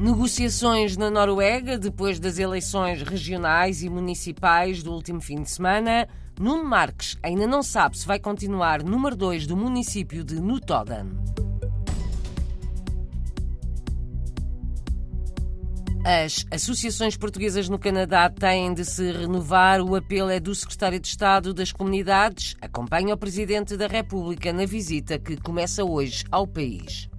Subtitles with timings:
[0.00, 6.08] Negociações na Noruega depois das eleições regionais e municipais do último fim de semana.
[6.40, 11.04] Nuno Marques ainda não sabe se vai continuar número 2 do município de Notodden.
[16.02, 19.82] As associações portuguesas no Canadá têm de se renovar.
[19.82, 22.56] O apelo é do Secretário de Estado das Comunidades.
[22.62, 27.09] Acompanha o Presidente da República na visita que começa hoje ao país.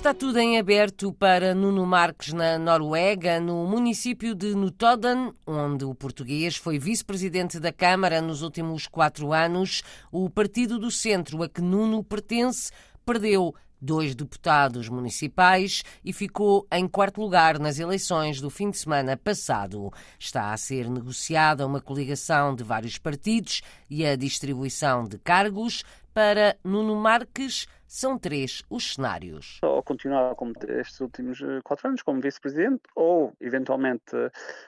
[0.00, 5.94] Está tudo em aberto para Nuno Marques na Noruega, no município de Notodden, onde o
[5.94, 9.82] português foi vice-presidente da Câmara nos últimos quatro anos.
[10.10, 12.72] O Partido do Centro a que Nuno pertence
[13.04, 19.18] perdeu dois deputados municipais e ficou em quarto lugar nas eleições do fim de semana
[19.18, 19.92] passado.
[20.18, 26.56] Está a ser negociada uma coligação de vários partidos e a distribuição de cargos para
[26.64, 29.58] Nuno Marques são três os cenários.
[29.64, 34.12] Ou continuar como estes últimos eh, quatro anos como vice-presidente, ou eventualmente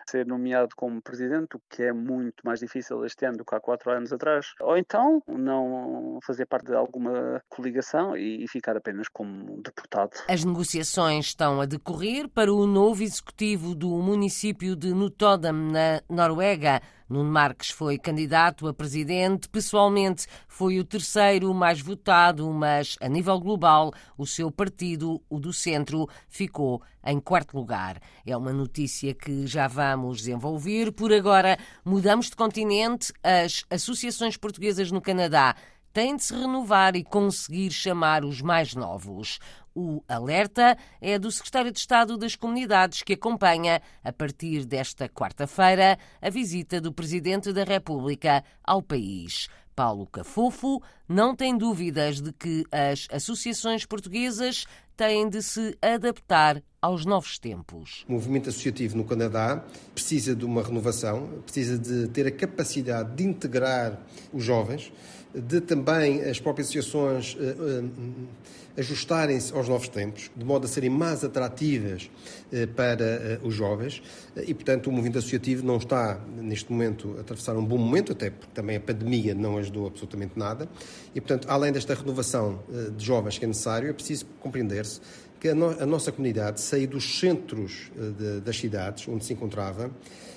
[0.09, 3.61] ser nomeado como presidente, o que é muito mais difícil este ano do que há
[3.61, 4.55] quatro anos atrás.
[4.61, 10.11] Ou então não fazer parte de alguma coligação e ficar apenas como deputado.
[10.29, 16.83] As negociações estão a decorrer para o novo executivo do município de Notodden, na Noruega.
[17.13, 23.39] Nuno Marques foi candidato a presidente, pessoalmente foi o terceiro mais votado, mas a nível
[23.39, 28.01] global, o seu partido, o do centro, ficou em quarto lugar.
[28.25, 30.91] É uma notícia que já vamos desenvolver.
[30.91, 33.13] Por agora, mudamos de continente.
[33.23, 35.55] As associações portuguesas no Canadá
[35.93, 39.39] têm de se renovar e conseguir chamar os mais novos.
[39.75, 45.99] O alerta é do secretário de Estado das Comunidades, que acompanha, a partir desta quarta-feira,
[46.21, 49.49] a visita do Presidente da República ao país.
[49.75, 54.67] Paulo Cafofo não tem dúvidas de que as associações portuguesas
[54.97, 58.05] têm de se adaptar aos novos tempos.
[58.09, 63.23] O movimento associativo no Canadá precisa de uma renovação, precisa de ter a capacidade de
[63.23, 64.01] integrar
[64.33, 64.93] os jovens,
[65.33, 68.29] de também as próprias associações uh, uh,
[68.77, 72.11] ajustarem-se aos novos tempos, de modo a serem mais atrativas
[72.53, 74.03] uh, para os jovens
[74.37, 78.29] e, portanto, o movimento associativo não está, neste momento, a atravessar um bom momento, até
[78.29, 80.69] porque também a pandemia não ajudou absolutamente nada
[81.15, 82.63] e, portanto, além desta renovação
[82.97, 85.01] de jovens que é necessário, é preciso compreender-se
[85.43, 89.91] que a, no a, nossa comunidade saiu dos centros de, das cidades onde se encontrava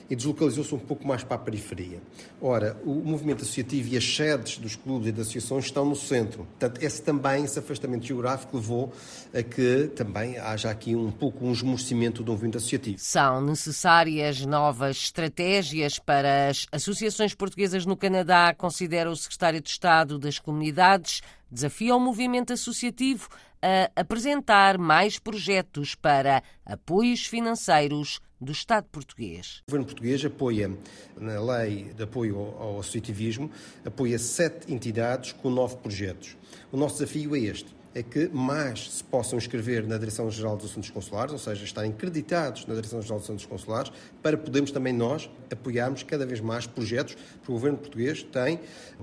[0.09, 2.01] e deslocalizou-se um pouco mais para a periferia.
[2.41, 6.45] Ora, o movimento associativo e as sedes dos clubes e das associações estão no centro.
[6.45, 8.93] Portanto, esse também, esse afastamento geográfico levou
[9.31, 12.97] a que também haja aqui um pouco um esmorecimento do movimento associativo.
[12.99, 20.17] São necessárias novas estratégias para as associações portuguesas no Canadá, considera o secretário de Estado
[20.17, 23.29] das Comunidades, desafia o movimento associativo
[23.65, 29.63] a apresentar mais projetos para apoios financeiros do Estado português.
[29.67, 30.71] O governo português apoia,
[31.19, 33.49] na lei de apoio ao associativismo,
[33.83, 36.37] apoia sete entidades com nove projetos.
[36.71, 40.89] O nosso desafio é este é que mais se possam inscrever na Direção-Geral dos Assuntos
[40.89, 43.89] Consulares, ou seja, estarem creditados na Direção-Geral dos Assuntos Consulares,
[44.21, 48.59] para podermos também nós apoiarmos cada vez mais projetos, porque o Governo português tem,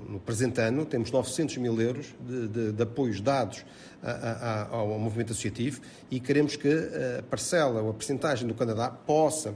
[0.07, 3.65] no presente ano, temos 900 mil euros de, de, de apoios dados
[4.03, 5.81] a, a, ao movimento associativo
[6.11, 6.69] e queremos que
[7.19, 9.55] a parcela ou a percentagem do Canadá possa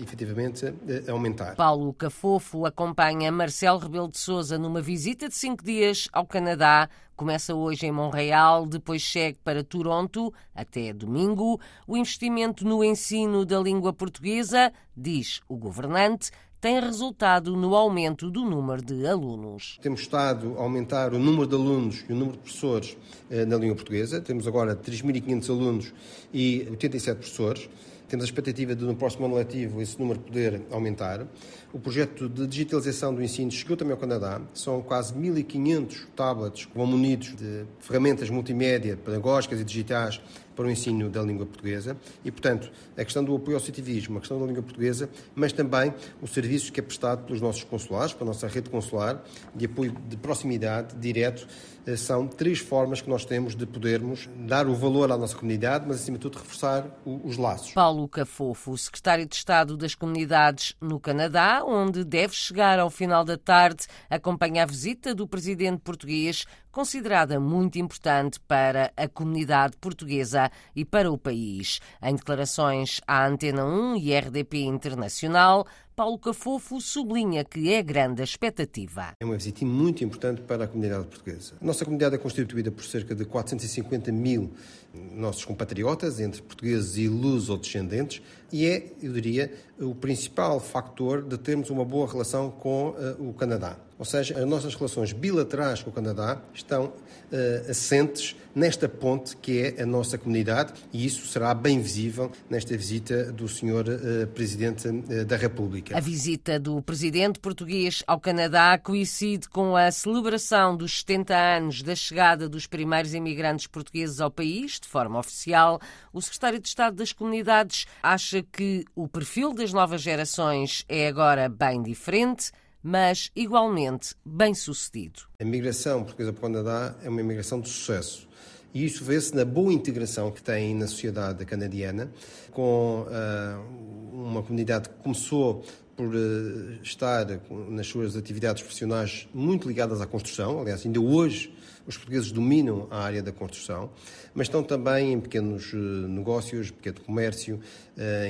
[0.00, 0.72] efetivamente
[1.08, 1.56] aumentar.
[1.56, 6.88] Paulo Cafofo acompanha Marcelo Rebelo de Sousa numa visita de cinco dias ao Canadá.
[7.14, 11.60] Começa hoje em Montreal, depois segue para Toronto até domingo.
[11.86, 16.30] O investimento no ensino da língua portuguesa, diz o governante,
[16.62, 19.80] tem resultado no aumento do número de alunos.
[19.82, 22.96] Temos estado a aumentar o número de alunos e o número de professores
[23.28, 24.20] eh, na língua portuguesa.
[24.20, 25.92] Temos agora 3.500 alunos
[26.32, 27.68] e 87 professores.
[28.06, 31.26] Temos a expectativa de, no próximo ano letivo, esse número poder aumentar.
[31.72, 34.42] O projeto de digitalização do ensino chegou também ao Canadá.
[34.52, 40.20] São quase 1.500 tablets que vão munidos de ferramentas multimédia, pedagógicas e digitais
[40.54, 44.20] para o ensino da língua portuguesa e, portanto, a questão do apoio ao citivismo, a
[44.20, 48.28] questão da língua portuguesa, mas também o serviço que é prestado pelos nossos consulares, pela
[48.28, 49.22] nossa rede consular
[49.54, 51.46] de apoio de proximidade direto,
[51.86, 55.84] eh, são três formas que nós temos de podermos dar o valor à nossa comunidade,
[55.86, 57.72] mas, acima de tudo, reforçar os laços.
[57.72, 63.36] Paulo Cafofo, secretário de Estado das Comunidades no Canadá, onde deve chegar ao final da
[63.36, 70.84] tarde, acompanha a visita do presidente português, considerada muito importante para a comunidade portuguesa e
[70.84, 71.80] para o país.
[72.02, 78.24] Em declarações à Antena 1 e RDP Internacional, Paulo Cafofo sublinha que é grande a
[78.24, 79.14] expectativa.
[79.20, 81.54] É uma visita muito importante para a comunidade portuguesa.
[81.60, 84.52] A nossa comunidade é constituída por cerca de 450 mil
[84.94, 88.22] nossos compatriotas, entre portugueses e luso-descendentes,
[88.52, 93.32] e é, eu diria, o principal factor de termos uma boa relação com uh, o
[93.32, 93.78] Canadá.
[93.98, 99.74] Ou seja, as nossas relações bilaterais com o Canadá estão uh, assentes nesta ponte que
[99.76, 104.24] é a nossa comunidade e isso será bem visível nesta visita do Sr.
[104.24, 105.96] Uh, Presidente uh, da República.
[105.96, 111.94] A visita do Presidente português ao Canadá coincide com a celebração dos 70 anos da
[111.94, 115.80] chegada dos primeiros imigrantes portugueses ao país, de forma oficial.
[116.12, 121.48] O Secretário de Estado das Comunidades acha que o perfil das novas gerações é agora
[121.48, 122.52] bem diferente
[122.82, 125.20] mas igualmente bem sucedido.
[125.40, 128.28] A migração portuguesa para o Canadá é uma imigração de sucesso.
[128.74, 132.10] E isso vê-se na boa integração que tem na sociedade canadiana,
[132.50, 135.62] com uh, uma comunidade que começou
[135.96, 137.26] por uh, estar
[137.68, 140.60] nas suas atividades profissionais muito ligadas à construção.
[140.60, 141.54] Aliás, ainda hoje
[141.86, 143.90] os portugueses dominam a área da construção,
[144.34, 147.60] mas estão também em pequenos uh, negócios, pequeno comércio,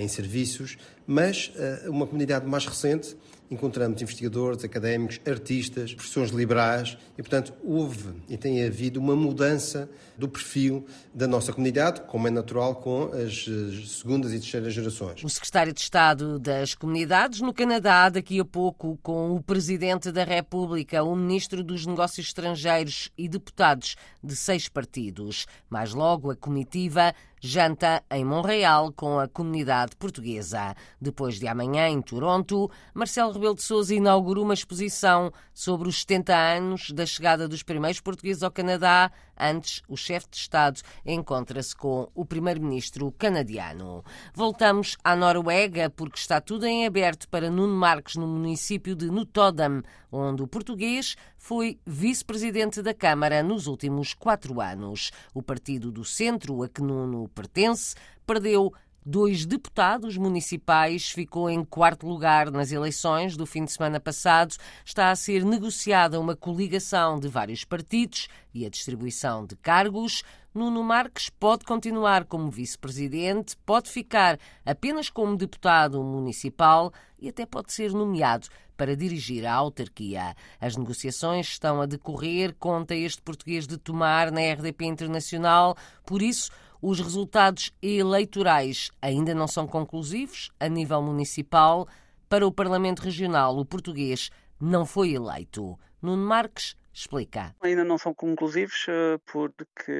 [0.01, 0.77] em serviços,
[1.07, 1.53] mas
[1.87, 3.17] uma comunidade mais recente
[3.51, 10.29] encontramos investigadores, académicos, artistas, profissões liberais e, portanto, houve e tem havido uma mudança do
[10.29, 13.45] perfil da nossa comunidade, como é natural com as
[13.89, 15.23] segundas e terceiras gerações.
[15.23, 20.25] O secretário de Estado das Comunidades no Canadá, daqui a pouco, com o Presidente da
[20.25, 25.47] República, o Ministro dos Negócios Estrangeiros e deputados de seis partidos.
[25.69, 30.77] Mais logo, a comitiva janta em Montreal com a comunidade portuguesa.
[31.01, 36.37] Depois de amanhã, em Toronto, Marcelo Rebelo de Sousa inaugura uma exposição sobre os 70
[36.37, 39.11] anos da chegada dos primeiros portugueses ao Canadá.
[39.45, 44.05] Antes, o chefe de Estado encontra-se com o primeiro-ministro canadiano.
[44.33, 49.83] Voltamos à Noruega, porque está tudo em aberto para Nuno Marques no município de Notodam,
[50.13, 55.11] onde o português foi vice-presidente da Câmara nos últimos quatro anos.
[55.35, 58.73] O partido do centro, a que Nuno pertence, perdeu
[59.05, 64.55] dois deputados municipais, ficou em quarto lugar nas eleições do fim de semana passado.
[64.85, 70.23] Está a ser negociada uma coligação de vários partidos e a distribuição de cargos.
[70.55, 77.73] Nuno Marques pode continuar como vice-presidente, pode ficar apenas como deputado municipal e até pode
[77.73, 80.35] ser nomeado para dirigir a autarquia.
[80.61, 86.51] As negociações estão a decorrer, conta este português de Tomar na RDP Internacional, por isso
[86.83, 91.87] os resultados eleitorais ainda não são conclusivos a nível municipal.
[92.29, 94.31] Para o Parlamento Regional, o português
[94.61, 95.79] não foi eleito.
[96.03, 97.55] Nuno Marques explica.
[97.63, 99.93] Ainda não são conclusivos eh, porque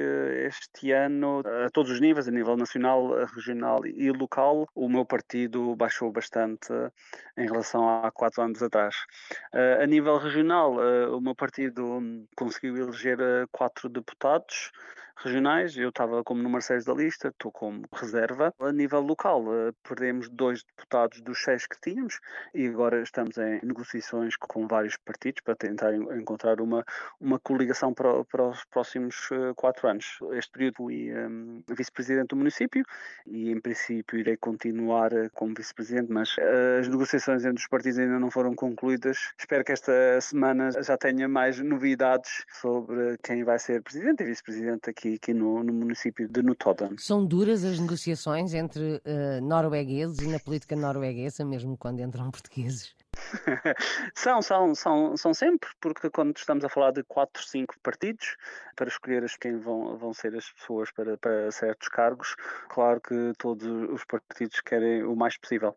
[0.45, 5.75] este ano, a todos os níveis, a nível nacional, regional e local, o meu partido
[5.75, 6.71] baixou bastante
[7.37, 8.95] em relação a quatro anos atrás.
[9.53, 12.01] Eh, a nível regional, eh, o meu partido
[12.35, 13.17] conseguiu eleger
[13.51, 14.71] quatro deputados
[15.17, 15.77] regionais.
[15.77, 18.53] Eu estava como número 6 da lista, estou como reserva.
[18.59, 22.19] A nível local, eh, perdemos dois deputados dos seis que tínhamos
[22.53, 26.83] e agora estamos em negociações com vários partidos para tentar encontrar uma,
[27.19, 30.19] uma coligação para, para os próximos eh, quatro anos.
[30.33, 32.83] Este período fui um, vice-presidente do município
[33.25, 36.35] e, em princípio, irei continuar eh, como vice-presidente, mas
[36.79, 39.33] as negociações entre os partidos ainda não foram concluídas.
[39.37, 44.89] Espero que esta semana já tenha mais novidades sobre quem vai ser presidente e vice-presidente
[44.89, 46.97] aqui aqui, aqui no, no, município de Notodden.
[46.97, 52.95] São duras as negociações entre uh, noruegueses e na política norueguesa, mesmo quando entram portugueses?
[54.15, 58.35] são, são, são, são sempre, porque quando estamos a falar de quatro, cinco partidos,
[58.75, 62.35] para escolher as quem vão, vão ser as pessoas para, para certos cargos,
[62.69, 65.75] claro que todos os partidos querem o mais possível.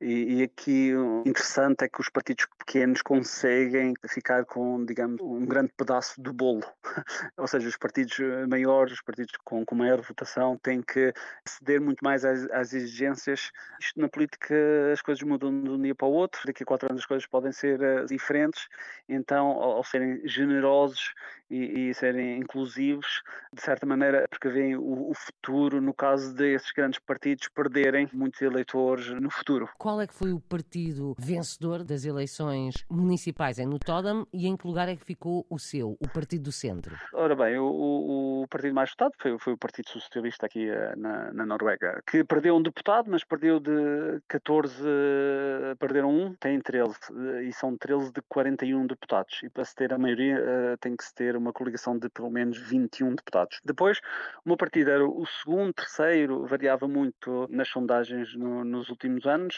[0.00, 5.44] E, e aqui o interessante é que os partidos pequenos conseguem ficar com, digamos, um
[5.44, 6.64] grande pedaço do bolo.
[7.36, 8.18] Ou seja, os partidos
[8.48, 11.12] maiores, os partidos com, com maior votação, têm que
[11.46, 13.50] ceder muito mais às, às exigências.
[13.80, 14.54] Isto na política
[14.92, 17.26] as coisas mudam de um dia para o outro, daqui a quatro anos as coisas
[17.26, 18.68] podem ser uh, diferentes,
[19.08, 21.12] então ao, ao serem generosos
[21.50, 26.98] e, e, serem inclusivos, de certa maneira prevêem o, o futuro no caso desses grandes
[26.98, 29.68] partidos perderem muitos eleitores no futuro.
[29.78, 34.66] Qual é que foi o partido vencedor das eleições municipais em Notodam e em que
[34.66, 36.96] lugar é que ficou o seu, o Partido do Centro?
[37.14, 41.32] Ora bem, o, o partido mais votado foi, foi o Partido Socialista aqui uh, na,
[41.32, 46.94] na, Noruega, que perdeu um deputado, mas perdeu de 14, uh, perderam um, tem 13,
[47.10, 49.40] uh, e são 13 de 41 deputados.
[49.42, 52.58] E para se ter a maioria tem que se ter uma coligação de pelo menos
[52.58, 53.58] 21 deputados.
[53.64, 53.98] Depois,
[54.44, 59.56] o meu partido era o segundo, terceiro, variava muito nas sondagens no, nos últimos anos,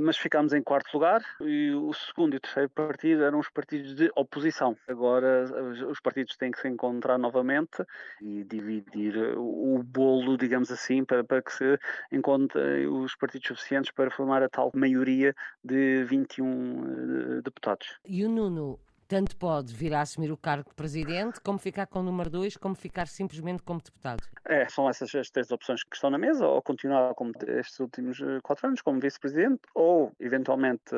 [0.00, 3.94] mas ficámos em quarto lugar, e o segundo e o terceiro partido eram os partidos
[3.94, 4.76] de oposição.
[4.88, 5.44] Agora
[5.88, 7.84] os partidos têm que se encontrar novamente
[8.20, 11.78] e dividir o bolo, digamos assim, para, para que se
[12.10, 16.47] encontrem os partidos suficientes para formar a tal maioria de 21 eh,
[17.42, 17.98] deputados.
[18.04, 18.78] E o Nuno
[19.08, 22.58] tanto pode vir a assumir o cargo de presidente, como ficar com o número 2,
[22.58, 24.22] como ficar simplesmente como deputado.
[24.46, 28.20] É, são essas as três opções que estão na mesa, ou continuar como estes últimos
[28.20, 30.94] eh, quatro anos como vice-presidente, ou eventualmente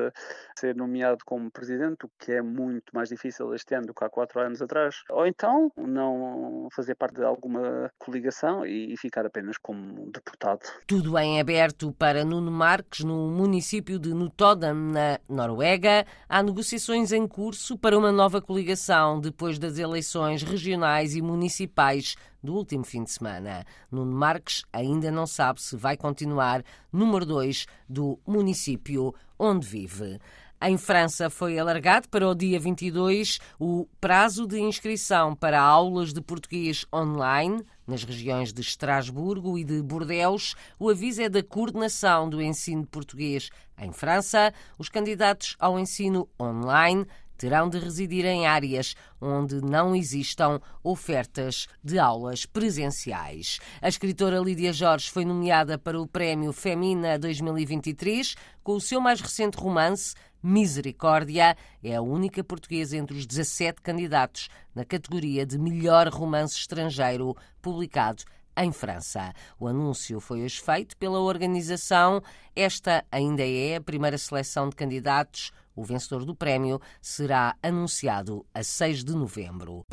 [0.58, 4.10] ser nomeado como presidente, o que é muito mais difícil este ano do que há
[4.10, 10.10] quatro anos atrás, ou então não fazer parte de alguma coligação e, ficar apenas como
[10.10, 10.60] deputado.
[10.86, 16.04] Tudo em aberto para Nuno Marques, no município de Notodden, na Noruega.
[16.28, 22.54] Há negociações em curso para uma nova coligação depois das eleições regionais e municipais do
[22.54, 23.62] último fim de semana.
[23.92, 30.18] Nuno Marques ainda não sabe se vai continuar número 2 do município onde vive.
[30.62, 36.22] Em França foi alargado para o dia 22 o prazo de inscrição para aulas de
[36.22, 40.54] português online nas regiões de Estrasburgo e de Bordeaux.
[40.78, 44.54] O aviso é da coordenação do ensino português em França.
[44.78, 47.06] Os candidatos ao ensino online
[47.40, 53.58] terão de residir em áreas onde não existam ofertas de aulas presenciais.
[53.80, 59.22] A escritora Lídia Jorge foi nomeada para o Prémio Femina 2023 com o seu mais
[59.22, 61.56] recente romance, Misericórdia.
[61.82, 68.22] É a única portuguesa entre os 17 candidatos na categoria de melhor romance estrangeiro publicado
[68.54, 69.32] em França.
[69.58, 72.22] O anúncio foi hoje feito pela organização.
[72.54, 78.62] Esta ainda é a primeira seleção de candidatos o vencedor do prémio será anunciado a
[78.62, 79.86] 6 de novembro.